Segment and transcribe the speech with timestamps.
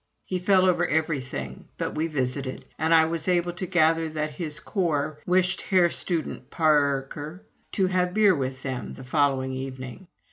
[0.25, 1.65] He fell over everything.
[1.77, 6.49] But we visited, and I was able to gather that his corps wished Herr Student
[6.49, 7.43] Par r r ker
[7.73, 10.07] to have beer with them the following evening.